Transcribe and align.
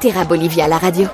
Terra 0.00 0.24
Bolivia, 0.24 0.68
la 0.68 0.78
radio. 0.78 1.10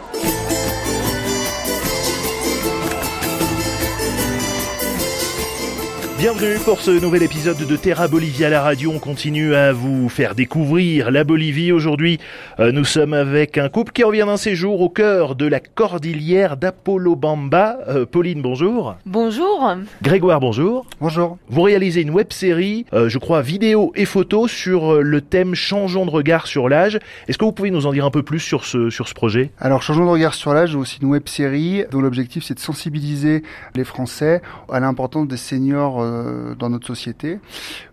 Bienvenue 6.24 6.58
pour 6.64 6.80
ce 6.80 6.90
nouvel 6.90 7.22
épisode 7.22 7.58
de 7.58 7.76
Terra 7.76 8.08
Bolivia 8.08 8.48
la 8.48 8.62
radio. 8.62 8.90
On 8.90 8.98
continue 8.98 9.54
à 9.54 9.74
vous 9.74 10.08
faire 10.08 10.34
découvrir 10.34 11.10
la 11.10 11.22
Bolivie. 11.22 11.70
Aujourd'hui, 11.70 12.18
euh, 12.60 12.72
nous 12.72 12.86
sommes 12.86 13.12
avec 13.12 13.58
un 13.58 13.68
couple 13.68 13.92
qui 13.92 14.04
revient 14.04 14.24
d'un 14.26 14.38
séjour 14.38 14.80
au 14.80 14.88
cœur 14.88 15.34
de 15.34 15.46
la 15.46 15.60
cordillère 15.60 16.56
d'Apolobamba. 16.56 17.76
Euh, 17.88 18.06
Pauline, 18.06 18.40
bonjour. 18.40 18.96
Bonjour. 19.04 19.70
Grégoire, 20.00 20.40
bonjour. 20.40 20.86
Bonjour. 20.98 21.36
Vous 21.50 21.60
réalisez 21.60 22.00
une 22.00 22.08
web 22.08 22.32
série, 22.32 22.86
euh, 22.94 23.10
je 23.10 23.18
crois, 23.18 23.42
vidéo 23.42 23.92
et 23.94 24.06
photo 24.06 24.48
sur 24.48 25.02
le 25.02 25.20
thème 25.20 25.54
Changeons 25.54 26.06
de 26.06 26.10
regard 26.10 26.46
sur 26.46 26.70
l'âge. 26.70 26.98
Est-ce 27.28 27.36
que 27.36 27.44
vous 27.44 27.52
pouvez 27.52 27.70
nous 27.70 27.84
en 27.86 27.92
dire 27.92 28.06
un 28.06 28.10
peu 28.10 28.22
plus 28.22 28.40
sur 28.40 28.64
ce, 28.64 28.88
sur 28.88 29.08
ce 29.08 29.14
projet? 29.14 29.50
Alors, 29.60 29.82
Changeons 29.82 30.06
de 30.06 30.10
regard 30.10 30.32
sur 30.32 30.54
l'âge, 30.54 30.74
aussi 30.74 31.00
une 31.02 31.08
web 31.08 31.28
série 31.28 31.84
dont 31.90 32.00
l'objectif 32.00 32.44
c'est 32.44 32.54
de 32.54 32.60
sensibiliser 32.60 33.42
les 33.74 33.84
Français 33.84 34.40
à 34.72 34.80
l'importance 34.80 35.28
des 35.28 35.36
seniors 35.36 36.13
euh, 36.14 36.54
dans 36.54 36.70
notre 36.70 36.86
société. 36.86 37.38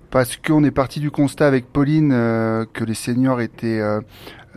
Parce 0.09 0.35
qu'on 0.35 0.63
est 0.65 0.71
parti 0.71 0.99
du 0.99 1.09
constat 1.09 1.47
avec 1.47 1.71
Pauline 1.71 2.11
euh, 2.11 2.65
que 2.71 2.83
les 2.83 2.93
seniors 2.93 3.39
étaient 3.39 3.79
euh, 3.79 4.01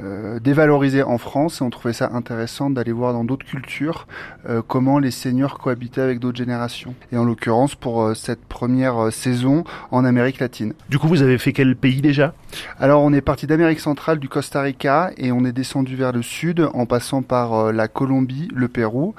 euh, 0.01 0.41
dévalorisés 0.41 1.03
en 1.03 1.19
France 1.19 1.61
et 1.61 1.65
on 1.65 1.71
trouvait 1.71 1.93
ça 1.93 2.11
intéressant 2.13 2.71
d'aller 2.71 2.93
voir 2.93 3.13
dans 3.13 3.25
d'autres 3.25 3.47
cultures 3.47 4.07
euh, 4.49 4.63
comment 4.67 4.99
les 4.99 5.11
seniors 5.11 5.59
cohabitaient 5.59 6.01
avec 6.01 6.19
d'autres 6.19 6.39
générations. 6.39 6.95
Et 7.13 7.17
en 7.17 7.25
l'occurrence 7.25 7.75
pour 7.75 8.03
euh, 8.03 8.15
cette 8.15 8.45
première 8.45 9.13
saison 9.13 9.65
en 9.91 10.05
Amérique 10.05 10.41
latine. 10.41 10.75
Du 10.89 10.99
coup, 10.99 11.09
vous 11.09 11.23
avez 11.23 11.39
fait 11.39 11.53
quel 11.53 11.77
pays 11.77 12.01
déjà? 12.01 12.35
Alors 12.79 13.03
on 13.03 13.13
est 13.13 13.21
parti 13.21 13.47
d'Amérique 13.47 13.81
centrale, 13.81 14.19
du 14.19 14.29
Costa 14.29 14.63
Rica 14.63 15.11
et 15.17 15.33
on 15.33 15.45
est 15.45 15.53
descendu 15.53 15.97
vers 15.97 16.13
le 16.13 16.23
sud 16.23 16.69
en 16.75 16.87
passant 16.87 17.23
par 17.23 17.73
la 17.73 17.89
Colombie, 17.89 18.49
le 18.55 18.69
Pérou. 18.69 19.15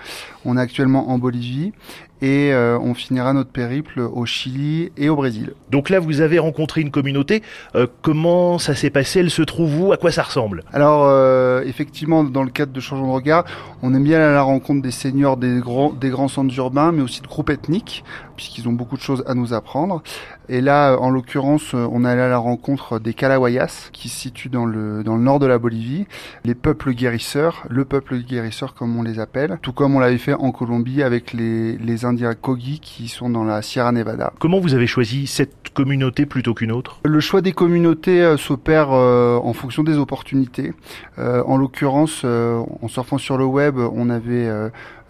On 0.45 0.57
est 0.57 0.61
actuellement 0.61 1.09
en 1.09 1.17
Bolivie 1.17 1.73
et 2.21 2.53
euh, 2.53 2.79
on 2.79 2.93
finira 2.93 3.33
notre 3.33 3.51
périple 3.51 3.99
au 3.99 4.25
Chili 4.25 4.91
et 4.97 5.09
au 5.09 5.15
Brésil. 5.15 5.53
Donc 5.69 5.89
là, 5.89 5.99
vous 5.99 6.21
avez 6.21 6.39
rencontré 6.39 6.81
une 6.81 6.91
communauté. 6.91 7.43
Euh, 7.75 7.87
comment 8.01 8.57
ça 8.57 8.73
s'est 8.73 8.89
passé? 8.89 9.19
Elle 9.19 9.29
se 9.29 9.41
trouve 9.41 9.81
où? 9.81 9.91
À 9.91 9.97
quoi 9.97 10.11
ça 10.11 10.23
ressemble? 10.23 10.63
Alors, 10.73 11.05
euh, 11.05 11.61
effectivement, 11.63 12.23
dans 12.23 12.43
le 12.43 12.49
cadre 12.49 12.73
de 12.73 12.79
Changeons 12.79 13.07
de 13.07 13.11
regard, 13.11 13.45
on 13.81 13.93
aime 13.93 14.03
bien 14.03 14.17
aller 14.17 14.25
à 14.25 14.33
la 14.33 14.41
rencontre 14.41 14.81
des 14.81 14.91
seniors 14.91 15.37
des 15.37 15.59
grands, 15.59 15.91
des 15.91 16.09
grands 16.09 16.27
centres 16.27 16.55
urbains, 16.57 16.91
mais 16.91 17.01
aussi 17.01 17.21
de 17.21 17.27
groupes 17.27 17.49
ethniques, 17.49 18.03
puisqu'ils 18.35 18.67
ont 18.67 18.73
beaucoup 18.73 18.97
de 18.97 19.01
choses 19.01 19.23
à 19.27 19.35
nous 19.35 19.53
apprendre. 19.53 20.01
Et 20.49 20.61
là, 20.61 20.97
en 20.99 21.09
l'occurrence, 21.09 21.73
on 21.73 22.05
est 22.05 22.09
allé 22.09 22.21
à 22.21 22.27
la 22.27 22.37
rencontre 22.37 22.99
des 22.99 23.13
Calawayas, 23.13 23.89
qui 23.91 24.09
se 24.09 24.19
situent 24.19 24.49
dans 24.49 24.65
le, 24.65 25.03
dans 25.03 25.15
le 25.15 25.23
nord 25.23 25.39
de 25.39 25.45
la 25.45 25.57
Bolivie, 25.57 26.05
les 26.43 26.55
peuples 26.55 26.93
guérisseurs, 26.93 27.63
le 27.69 27.85
peuple 27.85 28.17
guérisseur 28.17 28.73
comme 28.73 28.97
on 28.97 29.03
les 29.03 29.19
appelle, 29.19 29.57
tout 29.61 29.73
comme 29.73 29.95
on 29.95 29.99
l'avait 29.99 30.17
fait 30.17 30.33
en 30.33 30.51
Colombie 30.51 31.03
avec 31.03 31.33
les, 31.33 31.77
les 31.77 32.05
Indiens 32.05 32.33
Kogi 32.33 32.79
qui 32.79 33.07
sont 33.07 33.29
dans 33.29 33.43
la 33.43 33.61
Sierra 33.61 33.91
Nevada. 33.91 34.33
Comment 34.39 34.59
vous 34.59 34.73
avez 34.73 34.87
choisi 34.87 35.27
cette 35.27 35.69
communauté 35.73 36.25
plutôt 36.25 36.53
qu'une 36.53 36.71
autre? 36.71 36.99
Le 37.03 37.19
choix 37.19 37.41
des 37.41 37.51
communautés 37.51 38.21
euh, 38.21 38.37
s'opère 38.37 38.91
euh, 38.91 39.37
en 39.37 39.53
fonction 39.53 39.83
des 39.83 39.97
opportunités. 39.97 40.73
Euh, 41.19 41.43
en 41.45 41.57
l'occurrence, 41.57 42.23
en 42.25 42.87
surfant 42.87 43.17
sur 43.17 43.37
le 43.37 43.45
web, 43.45 43.77
on 43.77 44.09
avait 44.09 44.49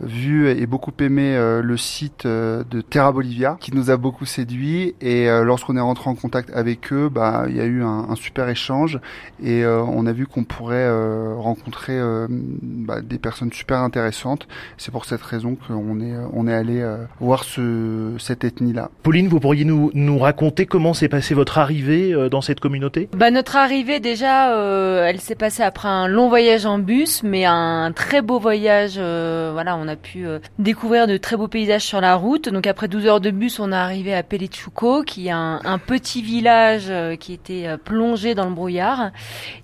vu 0.02 0.50
et 0.50 0.66
beaucoup 0.66 0.92
aimé 1.00 1.38
le 1.64 1.78
site 1.78 2.26
de 2.26 2.82
Terra 2.82 3.12
Bolivia 3.12 3.58
qui 3.60 3.74
nous 3.74 3.90
a 3.90 3.98
beaucoup 3.98 4.26
séduit 4.26 4.96
et 5.02 5.28
lorsqu'on 5.44 5.78
est 5.78 5.82
rentré 5.82 6.10
en 6.10 6.16
contact 6.16 6.50
avec 6.54 6.92
eux, 6.92 7.10
bah 7.10 7.46
il 7.48 7.56
y 7.56 7.62
a 7.62 7.66
eu 7.66 7.84
un, 7.84 8.08
un 8.10 8.16
super 8.16 8.50
échange 8.50 9.00
et 9.44 9.66
on 9.66 10.06
a 10.06 10.12
vu 10.12 10.28
qu'on 10.28 10.44
pourrait 10.44 10.90
rencontrer 11.36 12.00
bah, 12.30 13.02
des 13.02 13.18
personnes 13.18 13.52
super 13.54 13.80
intéressantes. 13.80 14.48
C'est 14.78 14.92
pour 14.92 15.06
cette 15.06 15.22
raison 15.22 15.56
qu'on 15.56 16.00
est 16.00 16.14
on 16.34 16.48
est 16.48 16.54
allé 16.54 16.86
voir 17.20 17.44
ce, 17.44 18.14
cette 18.20 18.44
ethnie-là. 18.44 18.90
Pauline, 19.04 19.28
vous 19.28 19.40
pourriez 19.40 19.66
nous, 19.66 19.92
nous 19.94 20.18
raconter 20.20 20.66
comment 20.66 20.94
s'est 20.94 21.10
passée 21.10 21.34
votre 21.34 21.58
arrivée 21.58 22.14
euh, 22.14 22.30
dans 22.30 22.42
cette 22.42 22.60
communauté? 22.60 23.10
Bah, 23.16 23.32
Notre 23.32 23.56
arrivée, 23.56 24.00
déjà, 24.00 24.54
euh, 24.54 25.06
elle 25.06 25.20
s'est 25.20 25.36
passée 25.36 25.64
après 25.64 25.88
un 25.88 26.08
long 26.08 26.30
voyage 26.30 26.66
en 26.66 26.80
bus, 26.80 27.24
mais 27.24 27.46
un 27.46 27.92
très 27.94 28.22
beau 28.22 28.40
voyage. 28.40 28.96
Euh, 28.98 29.52
voilà, 29.54 29.78
on 29.78 29.85
a 29.88 29.96
pu 29.96 30.26
euh, 30.26 30.40
découvrir 30.60 31.08
de 31.08 31.18
très 31.18 31.38
beaux 31.38 31.48
paysages 31.48 31.84
sur 31.84 32.02
la 32.02 32.16
route. 32.16 32.50
Donc 32.50 32.68
après 32.68 32.88
12 32.88 33.06
heures 33.08 33.22
de 33.22 33.32
bus, 33.32 33.60
on 33.60 33.72
est 33.72 33.76
arrivé 33.76 34.14
à 34.14 34.24
Pelechuco, 34.24 35.04
qui 35.04 35.28
est 35.28 35.32
un, 35.32 35.60
petit 35.86 36.22
village 36.22 36.86
euh, 36.90 37.16
qui 37.16 37.34
était 37.34 37.68
euh, 37.68 37.78
plongé 37.78 38.36
dans 38.36 38.46
le 38.46 38.56
brouillard. 38.56 39.12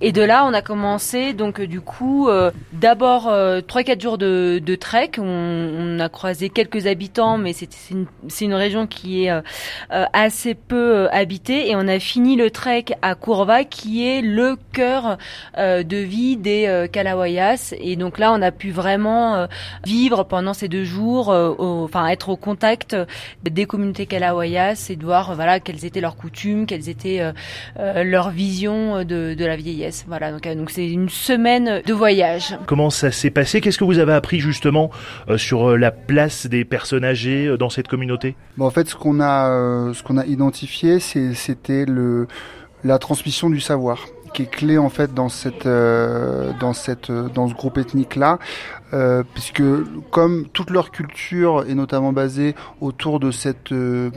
Et 0.02 0.12
de 0.12 0.22
là, 0.22 0.46
on 0.46 0.54
a 0.54 0.62
commencé, 0.62 1.34
donc 1.34 1.62
du 1.62 1.82
coup, 1.82 2.30
d'abord 2.74 3.28
3-4 3.28 4.02
jours 4.02 4.18
de, 4.18 4.62
de 4.64 4.76
trek. 4.76 5.12
On, 5.18 5.24
on, 5.24 6.00
a 6.00 6.10
croisé 6.10 6.50
quelques 6.50 6.88
habitants, 6.88 7.38
mais 7.38 7.54
c'est 7.54 7.70
une, 7.90 8.06
une, 8.42 8.54
région 8.54 8.88
qui 8.88 9.26
est 9.26 9.42
assez 9.90 10.56
peu 10.56 11.08
habitée. 11.12 11.70
Et 11.70 11.76
on 11.76 11.88
a 11.88 12.00
fini 12.00 12.36
le 12.36 12.52
trek 12.52 12.86
à 13.02 13.16
Curva, 13.16 13.64
qui 13.64 14.08
est 14.08 14.22
le 14.22 14.58
cœur 14.74 15.18
de 15.58 15.98
vie 15.98 16.38
des 16.38 16.88
Calawayas. 16.92 17.74
Et 17.80 17.96
donc 17.96 18.20
là, 18.20 18.34
on 18.34 18.42
a 18.42 18.52
pu 18.52 18.72
vraiment 18.72 19.48
vivre 19.86 20.11
pendant 20.28 20.54
ces 20.54 20.68
deux 20.68 20.84
jours, 20.84 21.30
au, 21.30 21.84
enfin 21.84 22.08
être 22.08 22.30
au 22.30 22.36
contact 22.36 22.96
des 23.44 23.66
communautés 23.66 24.06
Calawayas 24.06 24.88
et 24.90 24.96
de 24.96 25.06
voir 25.06 25.36
voilà 25.36 25.60
quelles 25.60 25.86
étaient 25.86 26.02
leurs 26.02 26.16
coutumes, 26.16 26.66
quelles 26.66 26.90
étaient 26.90 27.22
euh, 27.80 28.04
leur 28.04 28.30
vision 28.30 29.04
de, 29.04 29.34
de, 29.34 29.46
la 29.46 29.56
vieillesse. 29.56 30.06
Voilà, 30.08 30.32
donc 30.32 30.48
donc 30.48 30.70
c'est 30.70 30.88
une 30.88 31.10
semaine 31.10 31.82
de 31.86 31.94
voyage. 31.94 32.58
Comment 32.68 32.90
ça 32.90 33.12
s'est 33.12 33.32
passé? 33.32 33.62
Qu'est-ce 33.62 33.78
que 33.78 33.84
vous 33.84 34.00
avez 34.00 34.14
appris 34.14 34.40
justement 34.40 34.92
euh, 35.30 35.38
sur 35.38 35.78
la 35.78 35.92
place 35.92 36.48
des 36.48 36.66
personnes 36.66 37.06
âgées 37.06 37.56
dans 37.58 37.70
cette 37.70 37.88
communauté? 37.88 38.36
Bon, 38.58 38.66
En 38.66 38.72
fait, 38.72 38.90
ce 38.90 38.96
qu'on 38.96 39.20
a, 39.20 39.50
euh, 39.50 39.94
ce 39.94 40.04
qu'on 40.04 40.18
a 40.18 40.26
identifié, 40.26 41.00
c'était 41.00 41.86
le 41.86 42.28
la 42.84 42.98
transmission 42.98 43.50
du 43.50 43.60
savoir 43.60 44.08
qui 44.34 44.44
est 44.44 44.50
clé 44.50 44.78
en 44.78 44.90
fait 44.90 45.14
dans 45.14 45.30
cette 45.30 45.66
euh, 45.66 46.52
dans 46.60 46.74
cette 46.74 47.12
dans 47.12 47.48
ce 47.48 47.54
groupe 47.54 47.78
ethnique 47.78 48.16
là 48.16 48.40
euh, 48.94 49.24
puisque 49.34 49.64
comme 50.10 50.48
toute 50.52 50.70
leur 50.70 50.92
culture 50.92 51.64
est 51.70 51.76
notamment 51.76 52.12
basée 52.12 52.56
autour 52.82 53.22
de 53.22 53.32
cette 53.32 53.72
euh, 53.72 54.10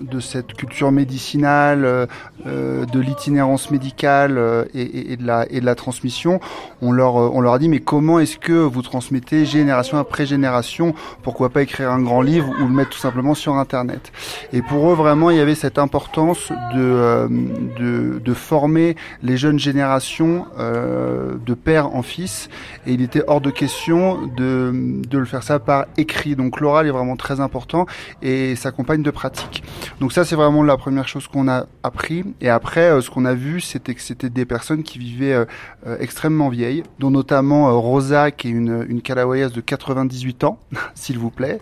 de 0.00 0.20
cette 0.20 0.52
culture 0.52 0.92
médicinale, 0.92 2.08
euh, 2.46 2.84
de 2.84 3.00
l'itinérance 3.00 3.70
médicale 3.70 4.66
et, 4.74 5.12
et, 5.12 5.16
de 5.16 5.26
la 5.26 5.50
et 5.50 5.60
de 5.60 5.64
la 5.64 5.74
transmission, 5.74 6.38
on 6.82 6.92
leur 6.92 7.14
on 7.14 7.40
leur 7.40 7.54
a 7.54 7.58
dit 7.58 7.70
mais 7.70 7.80
comment 7.80 8.20
est-ce 8.20 8.36
que 8.36 8.52
vous 8.52 8.82
transmettez 8.82 9.46
génération 9.46 9.96
après 9.96 10.26
génération? 10.26 10.94
Pourquoi 11.22 11.48
pas 11.48 11.62
écrire 11.62 11.90
un 11.90 12.02
grand 12.02 12.20
livre 12.20 12.50
ou 12.60 12.66
le 12.66 12.74
mettre 12.74 12.90
tout 12.90 12.98
simplement 12.98 13.34
sur 13.34 13.54
internet? 13.54 14.12
Et 14.52 14.60
pour 14.60 14.90
eux 14.90 14.94
vraiment 14.94 15.30
il 15.30 15.38
y 15.38 15.40
avait 15.40 15.54
cette 15.54 15.78
importance 15.78 16.52
de 16.74 17.28
de, 17.78 18.20
de 18.22 18.34
former 18.34 18.96
les 19.22 19.38
jeunes 19.38 19.58
générations 19.58 20.44
de 20.58 21.54
père 21.54 21.94
en 21.94 22.02
fils. 22.02 22.50
Et 22.86 22.92
il 22.92 23.02
était 23.02 23.22
hors 23.26 23.40
de 23.40 23.50
question 23.50 24.09
de, 24.16 25.00
de 25.08 25.18
le 25.18 25.24
faire 25.24 25.42
ça 25.42 25.58
par 25.58 25.86
écrit. 25.96 26.36
Donc 26.36 26.60
l'oral 26.60 26.86
est 26.86 26.90
vraiment 26.90 27.16
très 27.16 27.40
important 27.40 27.86
et 28.22 28.56
s'accompagne 28.56 29.02
de 29.02 29.10
pratique. 29.10 29.62
Donc 30.00 30.12
ça 30.12 30.24
c'est 30.24 30.34
vraiment 30.34 30.62
la 30.62 30.76
première 30.76 31.06
chose 31.06 31.28
qu'on 31.28 31.48
a 31.48 31.66
appris. 31.82 32.24
Et 32.40 32.48
après 32.48 32.90
euh, 32.90 33.00
ce 33.00 33.10
qu'on 33.10 33.24
a 33.24 33.34
vu 33.34 33.60
c'était 33.60 33.94
que 33.94 34.00
c'était 34.00 34.30
des 34.30 34.46
personnes 34.46 34.82
qui 34.82 34.98
vivaient 34.98 35.34
euh, 35.34 35.44
euh, 35.86 35.96
extrêmement 36.00 36.48
vieilles, 36.48 36.82
dont 36.98 37.10
notamment 37.10 37.78
Rosa 37.80 38.30
qui 38.30 38.48
est 38.48 38.52
une, 38.52 38.86
une 38.88 39.02
Calawayas 39.02 39.50
de 39.50 39.60
98 39.60 40.44
ans, 40.44 40.58
s'il 40.94 41.18
vous 41.18 41.30
plaît, 41.30 41.60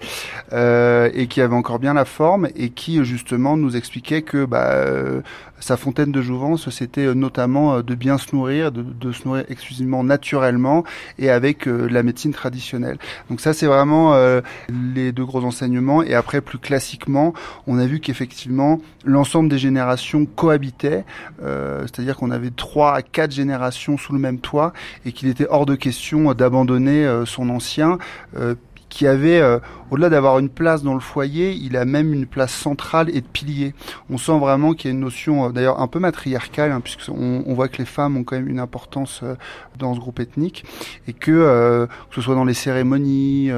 et 0.52 1.26
qui 1.28 1.40
avait 1.40 1.54
encore 1.54 1.78
bien 1.78 1.94
la 1.94 2.04
forme 2.04 2.48
et 2.54 2.70
qui 2.70 3.04
justement 3.04 3.56
nous 3.56 3.76
expliquait 3.76 4.22
que 4.22 4.44
bah, 4.44 4.84
sa 5.60 5.76
fontaine 5.76 6.12
de 6.12 6.22
jouvence 6.22 6.70
c'était 6.70 7.14
notamment 7.14 7.80
de 7.80 7.94
bien 7.94 8.18
se 8.18 8.34
nourrir, 8.34 8.70
de, 8.70 8.82
de, 8.82 9.12
se 9.12 9.24
nourrir 9.24 9.44
exclusivement 9.48 10.04
naturellement 10.04 10.84
et 11.18 11.30
avec 11.30 11.66
la 11.66 12.02
médecine 12.02 12.32
traditionnelle. 12.32 12.98
Donc 13.30 13.40
ça 13.40 13.52
c'est 13.52 13.66
vraiment 13.66 14.14
euh, 14.14 14.40
les 14.94 15.12
deux 15.12 15.24
gros 15.24 15.44
enseignements. 15.44 16.02
Et 16.02 16.14
après 16.14 16.40
plus 16.40 16.58
classiquement, 16.58 17.32
on 17.66 17.78
a 17.78 17.86
vu 17.86 18.00
qu'effectivement 18.00 18.27
l'ensemble 19.04 19.48
des 19.48 19.58
générations 19.58 20.26
cohabitaient, 20.26 21.04
euh, 21.42 21.82
c'est-à-dire 21.82 22.16
qu'on 22.16 22.30
avait 22.30 22.50
trois 22.50 22.94
à 22.94 23.02
quatre 23.02 23.32
générations 23.32 23.96
sous 23.96 24.12
le 24.12 24.18
même 24.18 24.38
toit 24.38 24.72
et 25.04 25.12
qu'il 25.12 25.28
était 25.28 25.46
hors 25.48 25.66
de 25.66 25.74
question 25.74 26.32
d'abandonner 26.34 27.04
euh, 27.04 27.24
son 27.24 27.50
ancien 27.50 27.98
qui 28.88 29.06
avait, 29.06 29.40
euh, 29.40 29.58
au-delà 29.90 30.08
d'avoir 30.08 30.38
une 30.38 30.48
place 30.48 30.82
dans 30.82 30.94
le 30.94 31.00
foyer, 31.00 31.52
il 31.52 31.76
a 31.76 31.84
même 31.84 32.12
une 32.12 32.26
place 32.26 32.52
centrale 32.52 33.10
et 33.10 33.20
de 33.20 33.26
pilier. 33.26 33.74
On 34.10 34.18
sent 34.18 34.38
vraiment 34.38 34.72
qu'il 34.72 34.90
y 34.90 34.92
a 34.92 34.94
une 34.94 35.00
notion, 35.00 35.46
euh, 35.46 35.48
d'ailleurs 35.50 35.80
un 35.80 35.86
peu 35.86 35.98
matriarcale, 35.98 36.72
hein, 36.72 36.80
puisqu'on 36.80 37.44
on 37.46 37.54
voit 37.54 37.68
que 37.68 37.78
les 37.78 37.84
femmes 37.84 38.16
ont 38.16 38.24
quand 38.24 38.36
même 38.36 38.48
une 38.48 38.60
importance 38.60 39.20
euh, 39.22 39.34
dans 39.78 39.94
ce 39.94 40.00
groupe 40.00 40.20
ethnique, 40.20 40.64
et 41.06 41.12
que, 41.12 41.86
que 42.10 42.14
ce 42.14 42.20
soit 42.20 42.34
dans 42.34 42.44
les 42.44 42.54
cérémonies, 42.54 43.50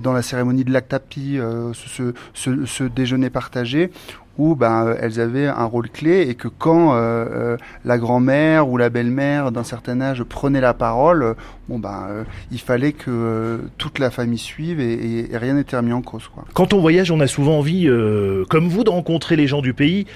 dans 0.00 0.12
la 0.14 0.22
cérémonie 0.22 0.64
de 0.64 0.72
l'actapi, 0.72 1.38
ce, 1.74 2.12
ce, 2.32 2.64
ce, 2.64 2.84
déjeuner 2.84 3.28
partagé, 3.28 3.90
où 4.38 4.54
ben, 4.54 4.94
elles 5.00 5.20
avaient 5.20 5.46
un 5.46 5.64
rôle 5.64 5.88
clé 5.88 6.22
et 6.28 6.34
que 6.34 6.48
quand 6.48 6.94
la 7.84 7.98
grand-mère 7.98 8.68
ou 8.68 8.76
la 8.76 8.90
belle-mère 8.90 9.52
d'un 9.52 9.64
certain 9.64 10.00
âge 10.00 10.22
prenait 10.24 10.60
la 10.60 10.74
parole, 10.74 11.34
bon 11.68 11.78
ben, 11.78 12.24
il 12.50 12.60
fallait 12.60 12.92
que 12.92 13.60
toute 13.78 13.98
la 13.98 14.10
famille 14.10 14.38
suive 14.38 14.80
et, 14.80 15.32
et 15.32 15.36
rien 15.36 15.54
n'était 15.54 15.76
remis 15.76 15.92
en 15.92 16.02
cause. 16.02 16.28
Quoi. 16.28 16.44
Quand 16.54 16.72
on 16.72 16.80
voyage, 16.80 17.10
on 17.10 17.20
a 17.20 17.26
souvent 17.26 17.58
envie, 17.58 17.88
comme 18.48 18.68
vous, 18.68 18.84
de 18.84 18.90
rencontrer 18.90 19.36
les 19.36 19.46
gens 19.46 19.62
du 19.62 19.74
pays. 19.74 20.06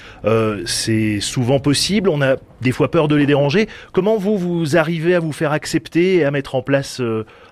c'est 0.65 1.19
souvent 1.19 1.59
possible. 1.59 2.09
On 2.09 2.21
a 2.21 2.35
des 2.61 2.71
fois 2.71 2.91
peur 2.91 3.07
de 3.07 3.15
les 3.15 3.25
déranger. 3.25 3.67
Comment 3.91 4.17
vous, 4.17 4.37
vous 4.37 4.77
arrivez 4.77 5.15
à 5.15 5.19
vous 5.19 5.31
faire 5.31 5.51
accepter 5.51 6.17
et 6.17 6.25
à 6.25 6.31
mettre 6.31 6.55
en 6.55 6.61
place 6.61 7.01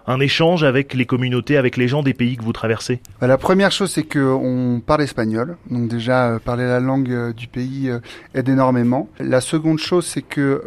un 0.09 0.19
échange 0.19 0.63
avec 0.63 0.95
les 0.95 1.06
communautés, 1.06 1.56
avec 1.56 1.77
les 1.77 1.88
gens 1.88 2.01
des 2.01 2.15
pays 2.15 2.35
que 2.35 2.44
vous 2.44 2.51
traversez? 2.51 3.00
Bah, 3.21 3.27
La 3.27 3.38
première 3.38 3.71
chose, 3.71 3.91
c'est 3.91 4.03
qu'on 4.03 4.81
parle 4.83 5.03
espagnol. 5.03 5.56
Donc 5.69 5.88
déjà, 5.88 6.29
euh, 6.29 6.39
parler 6.39 6.65
la 6.65 6.79
langue 6.79 7.11
euh, 7.11 7.31
du 7.31 7.47
pays 7.47 7.89
euh, 7.89 8.00
aide 8.33 8.50
énormément. 8.50 9.07
La 9.19 9.39
seconde 9.39 9.77
chose, 9.77 10.07
c'est 10.07 10.23
que, 10.23 10.63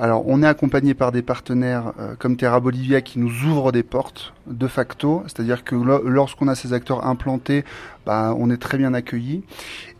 alors, 0.00 0.24
on 0.26 0.42
est 0.42 0.46
accompagné 0.46 0.94
par 0.94 1.12
des 1.12 1.22
partenaires 1.22 1.92
comme 2.18 2.36
Terra 2.36 2.58
Bolivia 2.58 3.00
qui 3.00 3.18
nous 3.20 3.30
ouvrent 3.44 3.70
des 3.70 3.84
portes 3.84 4.32
de 4.46 4.66
facto. 4.66 5.22
C'est-à-dire 5.26 5.62
que 5.62 5.76
lorsqu'on 6.04 6.48
a 6.48 6.54
ces 6.54 6.72
acteurs 6.72 7.06
implantés, 7.06 7.64
bah, 8.06 8.34
on 8.38 8.50
est 8.50 8.56
très 8.56 8.78
bien 8.78 8.94
accueillis. 8.94 9.42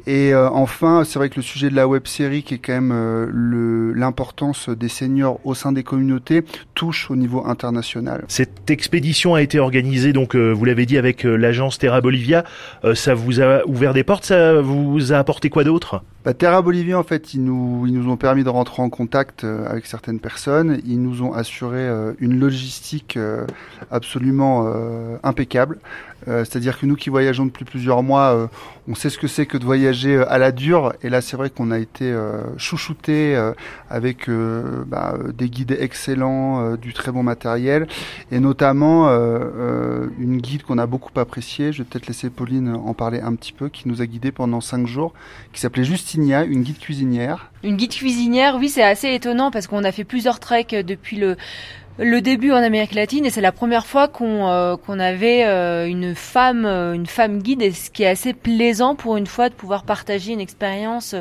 Et 0.07 0.35
euh, 0.35 0.49
enfin, 0.51 1.05
c'est 1.05 1.19
vrai 1.19 1.29
que 1.29 1.37
le 1.37 1.43
sujet 1.43 1.71
de 1.71 1.77
la 1.77 1.87
web 1.87 2.07
série, 2.07 2.43
qui 2.43 2.55
est 2.55 2.59
quand 2.59 2.73
même 2.73 2.93
euh, 2.93 3.93
l'importance 3.95 4.69
des 4.69 4.89
seniors 4.89 5.39
au 5.45 5.55
sein 5.55 5.73
des 5.73 5.85
communautés, 5.85 6.43
touche 6.75 7.11
au 7.11 7.17
niveau 7.17 7.47
international. 7.47 8.25
Cette 8.29 8.71
expédition 8.71 9.35
a 9.35 9.43
été 9.43 9.61
organisée, 9.61 10.13
donc 10.13 10.35
euh, 10.35 10.51
vous 10.51 10.65
l'avez 10.65 10.87
dit, 10.87 10.99
avec 10.99 11.23
l'agence 11.23 11.79
Terra 11.79 12.01
Bolivia. 12.01 12.45
ça 12.95 13.15
vous 13.15 13.41
a 13.41 13.65
ouvert 13.67 13.95
des 13.95 14.05
portes, 14.05 14.25
ça 14.25 14.61
vous 14.61 15.13
a 15.13 15.19
apporté 15.19 15.51
quoi 15.51 15.65
d'autre? 15.65 16.03
Bah, 16.25 16.35
Terra 16.35 16.63
Bolivia, 16.63 16.99
en 16.99 17.03
fait, 17.03 17.35
ils 17.35 17.43
nous, 17.43 17.87
ils 17.87 17.93
nous 17.93 18.11
ont 18.11 18.17
permis 18.17 18.45
de 18.45 18.49
rentrer 18.49 18.83
en 18.83 18.91
contact 18.91 19.45
avec 19.45 19.87
certaines 19.87 20.21
personnes. 20.21 20.81
Ils 20.87 21.03
nous 21.03 21.23
ont 21.23 21.33
assuré 21.33 21.89
une 22.19 22.39
logistique 22.39 23.19
absolument 23.91 24.73
impeccable. 25.23 25.79
C'est-à-dire 26.27 26.79
que 26.79 26.87
nous 26.87 26.95
qui 26.95 27.11
voyageons 27.11 27.47
depuis 27.47 27.65
plusieurs 27.65 28.03
mois, 28.03 28.49
on 28.88 28.94
sait 28.94 29.11
ce 29.11 29.19
que 29.19 29.29
c'est 29.29 29.46
que 29.46 29.56
de 29.58 29.64
voyager 29.64 30.17
euh, 30.17 30.32
à 30.32 30.38
la 30.38 30.50
dure. 30.52 30.93
Et 31.02 31.08
là, 31.08 31.20
c'est 31.20 31.37
vrai 31.37 31.50
qu'on 31.50 31.70
a 31.70 31.79
été 31.79 32.05
euh, 32.05 32.43
chouchouté 32.56 33.37
euh, 33.37 33.52
avec 33.88 34.29
bah, 34.87 35.17
des 35.34 35.49
guides 35.49 35.76
excellents, 35.79 36.76
du 36.76 36.93
très 36.93 37.12
bon 37.12 37.23
matériel, 37.23 37.87
et 38.31 38.40
notamment 38.40 39.08
une 40.19 40.38
guide 40.38 40.62
qu'on 40.62 40.79
a 40.79 40.87
beaucoup 40.87 41.19
appréciée. 41.19 41.73
Je 41.73 41.82
vais 41.82 41.88
peut-être 41.88 42.06
laisser 42.06 42.31
Pauline 42.31 42.75
en 42.75 42.94
parler 42.94 43.20
un 43.20 43.34
petit 43.34 43.52
peu, 43.52 43.69
qui 43.69 43.88
nous 43.88 44.00
a 44.00 44.06
guidés 44.06 44.32
pendant 44.32 44.61
cinq 44.61 44.87
jours, 44.87 45.12
qui 45.52 45.61
s'appelait 45.61 45.84
Justinia, 45.84 46.44
une 46.44 46.62
guide 46.62 46.79
cuisinière. 46.79 47.50
Une 47.62 47.76
guide 47.76 47.93
cuisinière, 47.93 48.56
oui, 48.58 48.69
c'est 48.69 48.82
assez 48.82 49.12
étonnant 49.12 49.50
parce 49.50 49.67
qu'on 49.67 49.84
a 49.84 49.93
fait 49.93 50.05
plusieurs 50.05 50.40
treks 50.40 50.75
depuis 50.75 51.17
le 51.17 51.37
le 51.99 52.21
début 52.21 52.53
en 52.53 52.56
Amérique 52.56 52.94
latine 52.94 53.27
et 53.27 53.31
c'est 53.31 53.43
la 53.43 53.53
première 53.53 53.85
fois 53.85 54.09
qu'on 54.09 54.49
euh, 54.49 54.77
qu'on 54.77 54.99
avait 54.99 55.44
euh, 55.44 55.87
une 55.87 56.15
femme 56.15 56.65
euh, 56.65 56.94
une 56.94 57.05
femme 57.06 57.43
guide 57.43 57.61
et 57.61 57.71
ce 57.71 57.91
qui 57.91 58.03
est 58.03 58.09
assez 58.09 58.33
plaisant 58.33 58.94
pour 58.94 59.19
une 59.19 59.27
fois 59.27 59.50
de 59.50 59.55
pouvoir 59.55 59.85
partager 59.85 60.33
une 60.33 60.41
expérience 60.41 61.15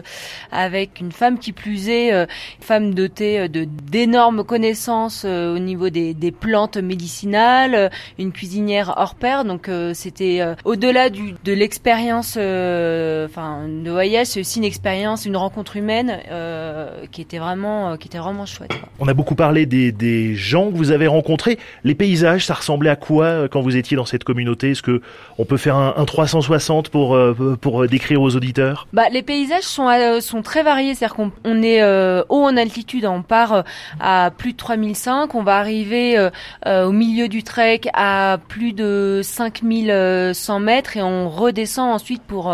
avec 0.52 1.02
une 1.02 1.12
femme 1.12 1.40
qui 1.40 1.52
plus 1.52 1.90
est 1.90 2.12
une 2.12 2.28
femme 2.62 2.94
dotée 2.94 3.50
de 3.50 3.66
d'énormes 3.66 4.46
connaissances 4.46 5.26
au 5.26 5.60
niveau 5.60 5.90
des, 5.90 6.14
des 6.14 6.32
plantes 6.32 6.78
médicinales 6.78 7.92
une 8.18 8.32
cuisinière 8.32 8.94
hors 8.98 9.16
pair. 9.16 9.44
Donc 9.44 9.70
c'était 9.94 10.42
au-delà 10.64 11.10
du 11.10 11.34
de 11.44 11.54
l'expérience 11.54 12.38
enfin 12.38 13.68
de 13.68 13.90
voyage 13.90 14.28
c'est 14.28 14.40
aussi 14.40 14.60
une 14.60 14.66
expérience 14.66 15.26
une 15.26 15.38
rencontre 15.38 15.76
humaine 15.76 16.20
qui 17.12 17.22
était 17.22 17.40
vraiment 17.40 17.98
qui 17.98 18.08
était 18.08 18.20
vraiment 18.20 18.46
chouette 18.46 18.72
on 19.00 19.08
a 19.08 19.14
beaucoup 19.14 19.36
parlé 19.36 19.66
des 19.66 19.92
des 19.92 20.34
gens 20.36 20.61
que 20.70 20.76
vous 20.76 20.92
avez 20.92 21.08
rencontrés. 21.08 21.58
Les 21.84 21.96
paysages, 21.96 22.46
ça 22.46 22.54
ressemblait 22.54 22.90
à 22.90 22.96
quoi 22.96 23.26
euh, 23.26 23.48
quand 23.48 23.62
vous 23.62 23.78
étiez 23.78 23.98
dans 23.98 24.06
cette 24.06 24.24
communauté? 24.24 24.72
Est-ce 24.72 24.82
que 24.82 25.02
on 25.38 25.46
peut 25.46 25.58
faire 25.58 25.76
un, 25.76 26.06
360 26.06 26.90
pour 26.90 27.16
euh, 27.16 27.58
pour 27.60 27.84
euh, 27.84 27.88
décrire 27.88 28.22
aux 28.22 28.36
auditeurs? 28.36 28.88
Bah 28.94 29.10
les 29.12 29.24
paysages 29.24 29.64
sont 29.64 29.90
sont 30.20 30.42
très 30.42 30.64
variés, 30.64 30.94
c'est-à-dire 30.94 31.16
qu'on 31.16 31.32
on 31.44 31.62
est 31.64 31.84
haut 31.84 32.44
en 32.44 32.58
altitude, 32.58 33.06
on 33.06 33.22
part 33.22 33.64
à 34.00 34.32
plus 34.36 34.54
de 34.54 34.58
3005, 34.58 35.34
on 35.36 35.44
va 35.44 35.58
arriver 35.58 36.30
au 36.66 36.92
milieu 36.92 37.28
du 37.28 37.44
trek 37.44 37.82
à 37.94 38.38
plus 38.48 38.74
de 38.74 39.22
5100 39.24 40.60
mètres 40.60 40.98
et 40.98 41.02
on 41.02 41.30
redescend 41.30 41.94
ensuite 41.94 42.22
pour 42.24 42.54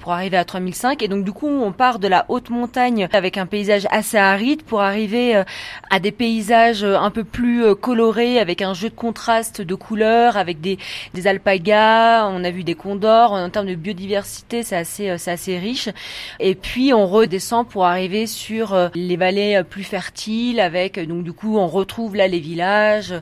pour 0.00 0.12
arriver 0.12 0.36
à 0.36 0.44
3005 0.44 1.02
et 1.02 1.08
donc 1.08 1.24
du 1.24 1.32
coup 1.32 1.48
on 1.48 1.72
part 1.72 1.98
de 1.98 2.08
la 2.08 2.24
haute 2.28 2.50
montagne 2.50 3.08
avec 3.12 3.36
un 3.36 3.46
paysage 3.46 3.86
assez 3.90 4.16
aride 4.16 4.62
pour 4.62 4.80
arriver 4.80 5.42
à 5.90 6.00
des 6.00 6.12
paysages 6.12 6.84
un 6.84 7.10
peu 7.10 7.24
plus 7.24 7.47
euh, 7.48 7.74
coloré 7.74 8.38
avec 8.38 8.62
un 8.62 8.74
jeu 8.74 8.88
de 8.88 8.94
contraste 8.94 9.60
de 9.60 9.74
couleurs, 9.74 10.36
avec 10.36 10.60
des, 10.60 10.78
des 11.14 11.26
alpagas, 11.26 12.26
on 12.28 12.44
a 12.44 12.50
vu 12.50 12.64
des 12.64 12.74
condors. 12.74 13.32
En 13.32 13.50
termes 13.50 13.66
de 13.66 13.74
biodiversité, 13.74 14.62
c'est 14.62 14.76
assez, 14.76 15.10
euh, 15.10 15.18
c'est 15.18 15.30
assez 15.30 15.58
riche. 15.58 15.88
Et 16.40 16.54
puis 16.54 16.92
on 16.92 17.06
redescend 17.06 17.68
pour 17.68 17.84
arriver 17.84 18.26
sur 18.26 18.74
euh, 18.74 18.88
les 18.94 19.16
vallées 19.16 19.62
plus 19.68 19.84
fertiles, 19.84 20.60
avec 20.60 20.98
donc 20.98 21.24
du 21.24 21.32
coup 21.32 21.58
on 21.58 21.66
retrouve 21.66 22.16
là 22.16 22.28
les 22.28 22.40
villages 22.40 23.14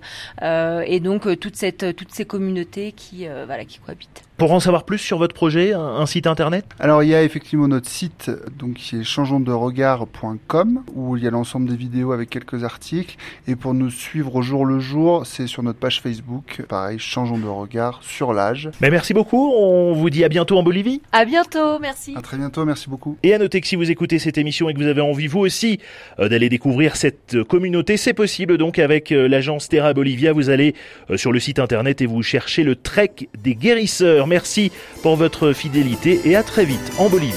et 0.43 1.01
donc 1.01 1.39
toute 1.39 1.57
cette, 1.57 1.97
toutes 1.97 2.13
ces 2.13 2.25
communautés 2.25 2.93
qui, 2.93 3.27
voilà, 3.47 3.65
qui 3.65 3.79
cohabitent. 3.79 4.26
Pour 4.37 4.53
en 4.53 4.61
savoir 4.61 4.85
plus 4.85 4.99
sur 4.99 5.17
votre 5.17 5.35
projet, 5.35 5.73
un, 5.73 6.05
site 6.05 6.27
internet? 6.27 6.67
Alors 6.79 7.03
il 7.03 7.09
y 7.09 7.15
a 7.15 7.23
effectivement 7.23 7.69
notre 7.69 7.89
site 7.89 8.31
donc 8.59 8.75
qui 8.75 8.97
est 8.97 9.03
changeonsderegard.com 9.03 10.83
où 10.95 11.17
il 11.17 11.25
y 11.25 11.27
a 11.27 11.31
l'ensemble 11.31 11.71
des 11.71 11.77
vidéos 11.77 12.13
avec 12.13 12.29
quelques 12.29 12.63
articles 12.63 13.17
et 13.49 13.57
pour 13.57 13.73
nous 13.73 13.89
suivre 13.89 14.37
au 14.37 14.43
jour 14.43 14.67
le 14.67 14.79
jour, 14.79 15.25
c'est 15.25 15.47
sur 15.47 15.63
notre 15.63 15.79
page 15.79 16.03
Facebook, 16.03 16.63
pareil, 16.69 16.99
changeons 16.99 17.39
de 17.39 17.47
regard 17.47 18.01
sur 18.03 18.35
l'âge. 18.35 18.69
Mais 18.83 18.91
merci 18.91 19.15
beaucoup, 19.15 19.55
on 19.57 19.95
vous 19.95 20.11
dit 20.11 20.23
à 20.23 20.29
bientôt 20.29 20.59
en 20.59 20.63
Bolivie. 20.63 21.01
À 21.13 21.25
bientôt, 21.25 21.79
merci. 21.79 22.13
À 22.15 22.21
très 22.21 22.37
bientôt, 22.37 22.67
merci 22.67 22.91
beaucoup. 22.91 23.17
Et 23.23 23.33
à 23.33 23.39
noter 23.39 23.63
que 23.63 23.67
si 23.67 23.77
vous 23.77 23.91
écoutez 23.91 24.19
cette 24.19 24.37
émission 24.37 24.69
et 24.69 24.75
que 24.75 24.79
vous 24.79 24.87
avez 24.87 25.01
envie 25.01 25.29
vous 25.29 25.41
aussi 25.41 25.81
euh, 26.19 26.29
d'aller 26.29 26.51
découvrir 26.51 26.97
cette 26.97 27.43
communauté, 27.45 27.97
c'est 27.97 28.13
possible 28.13 28.59
donc 28.59 28.79
avec 28.79 29.13
euh, 29.13 29.29
l'agence 29.29 29.71
Terra 29.71 29.95
Bolivia, 29.95 30.35
vous 30.35 30.51
allez 30.51 30.75
euh, 31.11 31.17
sur 31.17 31.33
le 31.33 31.41
site 31.41 31.59
internet 31.59 32.03
et 32.03 32.07
vous 32.07 32.23
cherchez 32.23 32.65
le 32.65 32.77
trek 32.77 33.13
des 33.43 33.55
guérisseurs. 33.55 34.26
Merci 34.27 34.73
pour 35.03 35.17
votre 35.17 35.53
fidélité 35.53 36.21
et 36.25 36.37
à 36.37 36.43
très 36.43 36.65
vite 36.65 36.93
en 36.99 37.09
Bolivie. 37.09 37.35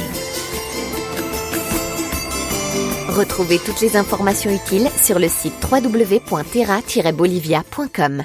Retrouvez 3.07 3.59
toutes 3.59 3.81
les 3.81 3.97
informations 3.97 4.51
utiles 4.51 4.89
sur 5.01 5.19
le 5.19 5.27
site 5.27 5.53
www.terra-bolivia.com. 5.69 8.23